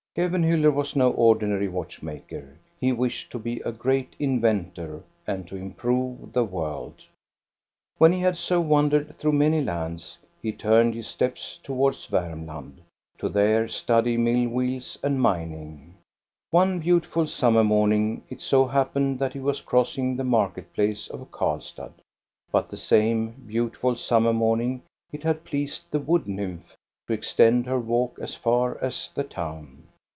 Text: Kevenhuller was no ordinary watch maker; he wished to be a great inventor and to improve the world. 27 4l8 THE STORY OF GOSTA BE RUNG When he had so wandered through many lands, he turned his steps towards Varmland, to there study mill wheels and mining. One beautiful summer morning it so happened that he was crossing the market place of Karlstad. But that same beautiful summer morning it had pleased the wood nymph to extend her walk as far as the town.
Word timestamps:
Kevenhuller 0.13 0.73
was 0.73 0.93
no 0.93 1.11
ordinary 1.11 1.69
watch 1.69 2.03
maker; 2.03 2.57
he 2.81 2.91
wished 2.91 3.31
to 3.31 3.39
be 3.39 3.61
a 3.61 3.71
great 3.71 4.13
inventor 4.19 5.03
and 5.25 5.47
to 5.47 5.55
improve 5.55 6.33
the 6.33 6.43
world. 6.43 6.95
27 6.95 7.07
4l8 7.07 7.07
THE 7.07 7.55
STORY 7.55 7.55
OF 7.55 7.55
GOSTA 7.61 7.69
BE 7.69 7.95
RUNG 7.95 7.97
When 7.97 8.11
he 8.11 8.19
had 8.19 8.37
so 8.37 8.59
wandered 9.09 9.17
through 9.17 9.31
many 9.39 9.61
lands, 9.61 10.17
he 10.41 10.51
turned 10.51 10.95
his 10.95 11.07
steps 11.07 11.59
towards 11.63 12.07
Varmland, 12.07 12.81
to 13.19 13.29
there 13.29 13.69
study 13.69 14.17
mill 14.17 14.49
wheels 14.49 14.99
and 15.01 15.21
mining. 15.21 15.95
One 16.49 16.81
beautiful 16.81 17.25
summer 17.25 17.63
morning 17.63 18.23
it 18.29 18.41
so 18.41 18.65
happened 18.67 19.17
that 19.19 19.31
he 19.31 19.39
was 19.39 19.61
crossing 19.61 20.17
the 20.17 20.25
market 20.25 20.73
place 20.73 21.07
of 21.07 21.31
Karlstad. 21.31 21.93
But 22.51 22.69
that 22.69 22.75
same 22.75 23.45
beautiful 23.47 23.95
summer 23.95 24.33
morning 24.33 24.81
it 25.13 25.23
had 25.23 25.45
pleased 25.45 25.85
the 25.89 25.99
wood 25.99 26.27
nymph 26.27 26.75
to 27.07 27.13
extend 27.13 27.65
her 27.67 27.79
walk 27.79 28.19
as 28.19 28.35
far 28.35 28.77
as 28.83 29.09
the 29.15 29.23
town. 29.23 29.83